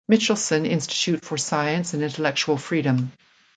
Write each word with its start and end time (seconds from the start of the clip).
Michelsen 0.07 0.65
Institute 0.65 1.23
for 1.23 1.37
Science 1.37 1.93
and 1.93 2.01
Intellectual 2.01 2.57
freedom. 2.57 3.11